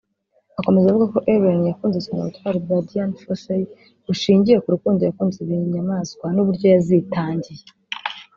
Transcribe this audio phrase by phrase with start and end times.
[0.59, 3.63] Akomeza avuga ko Ellen yakunze cyane ubutwari bwa Dian Fossey
[4.05, 7.63] bushingiye ku rukundo yakunze ibinyamaswa n’uburyo yazitangiye